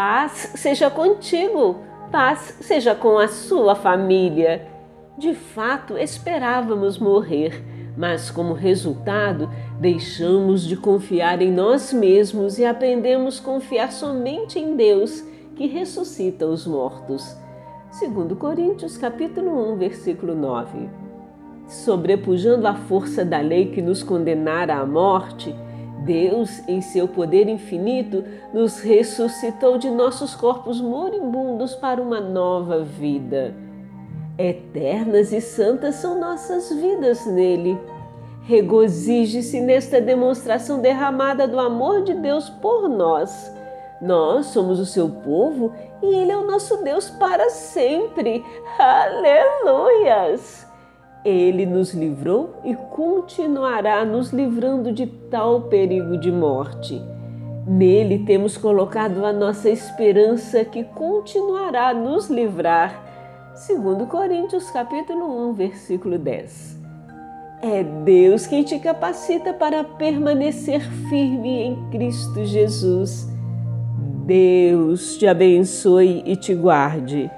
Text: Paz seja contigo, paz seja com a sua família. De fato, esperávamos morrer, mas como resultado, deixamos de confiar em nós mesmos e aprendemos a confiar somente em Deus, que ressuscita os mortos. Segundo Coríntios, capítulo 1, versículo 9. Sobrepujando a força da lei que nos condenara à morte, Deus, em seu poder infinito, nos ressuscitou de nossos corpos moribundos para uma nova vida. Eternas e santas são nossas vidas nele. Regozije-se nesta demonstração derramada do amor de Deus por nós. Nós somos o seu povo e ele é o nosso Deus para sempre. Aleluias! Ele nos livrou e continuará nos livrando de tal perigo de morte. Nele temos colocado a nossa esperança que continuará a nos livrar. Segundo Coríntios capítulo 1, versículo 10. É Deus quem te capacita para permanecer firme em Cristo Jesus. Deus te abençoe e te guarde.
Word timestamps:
Paz 0.00 0.52
seja 0.54 0.88
contigo, 0.88 1.80
paz 2.12 2.58
seja 2.60 2.94
com 2.94 3.18
a 3.18 3.26
sua 3.26 3.74
família. 3.74 4.64
De 5.18 5.34
fato, 5.34 5.98
esperávamos 5.98 7.00
morrer, 7.00 7.64
mas 7.96 8.30
como 8.30 8.52
resultado, 8.52 9.50
deixamos 9.80 10.62
de 10.62 10.76
confiar 10.76 11.42
em 11.42 11.50
nós 11.50 11.92
mesmos 11.92 12.60
e 12.60 12.64
aprendemos 12.64 13.40
a 13.40 13.42
confiar 13.42 13.90
somente 13.90 14.56
em 14.56 14.76
Deus, 14.76 15.24
que 15.56 15.66
ressuscita 15.66 16.46
os 16.46 16.64
mortos. 16.64 17.36
Segundo 17.90 18.36
Coríntios, 18.36 18.96
capítulo 18.96 19.72
1, 19.72 19.78
versículo 19.78 20.32
9. 20.32 20.88
Sobrepujando 21.66 22.68
a 22.68 22.74
força 22.76 23.24
da 23.24 23.40
lei 23.40 23.72
que 23.72 23.82
nos 23.82 24.04
condenara 24.04 24.76
à 24.76 24.86
morte, 24.86 25.52
Deus, 26.08 26.66
em 26.66 26.80
seu 26.80 27.06
poder 27.06 27.50
infinito, 27.50 28.24
nos 28.50 28.80
ressuscitou 28.80 29.76
de 29.76 29.90
nossos 29.90 30.34
corpos 30.34 30.80
moribundos 30.80 31.74
para 31.74 32.00
uma 32.00 32.18
nova 32.18 32.82
vida. 32.82 33.54
Eternas 34.38 35.32
e 35.32 35.40
santas 35.42 35.96
são 35.96 36.18
nossas 36.18 36.72
vidas 36.72 37.26
nele. 37.26 37.78
Regozije-se 38.44 39.60
nesta 39.60 40.00
demonstração 40.00 40.80
derramada 40.80 41.46
do 41.46 41.60
amor 41.60 42.02
de 42.02 42.14
Deus 42.14 42.48
por 42.48 42.88
nós. 42.88 43.52
Nós 44.00 44.46
somos 44.46 44.80
o 44.80 44.86
seu 44.86 45.10
povo 45.10 45.74
e 46.02 46.06
ele 46.06 46.32
é 46.32 46.36
o 46.38 46.46
nosso 46.46 46.78
Deus 46.78 47.10
para 47.10 47.50
sempre. 47.50 48.42
Aleluias! 48.78 50.67
Ele 51.24 51.66
nos 51.66 51.92
livrou 51.92 52.54
e 52.64 52.74
continuará 52.74 54.04
nos 54.04 54.30
livrando 54.30 54.92
de 54.92 55.06
tal 55.06 55.62
perigo 55.62 56.16
de 56.16 56.30
morte. 56.30 57.02
Nele 57.66 58.20
temos 58.20 58.56
colocado 58.56 59.26
a 59.26 59.32
nossa 59.32 59.68
esperança 59.68 60.64
que 60.64 60.84
continuará 60.84 61.88
a 61.88 61.94
nos 61.94 62.30
livrar. 62.30 63.52
Segundo 63.54 64.06
Coríntios 64.06 64.70
capítulo 64.70 65.50
1, 65.50 65.54
versículo 65.54 66.18
10. 66.18 66.78
É 67.60 67.82
Deus 67.82 68.46
quem 68.46 68.62
te 68.62 68.78
capacita 68.78 69.52
para 69.52 69.82
permanecer 69.82 70.80
firme 71.10 71.62
em 71.62 71.90
Cristo 71.90 72.44
Jesus. 72.44 73.28
Deus 74.24 75.16
te 75.16 75.26
abençoe 75.26 76.22
e 76.24 76.36
te 76.36 76.54
guarde. 76.54 77.28